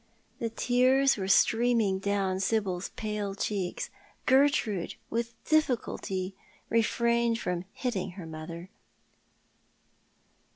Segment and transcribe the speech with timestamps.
[0.39, 3.91] The tears were streaming down Sibyl's pale cheeks.
[4.25, 6.35] Gertrude with difficulty
[6.69, 8.71] refrained from hitting her mother.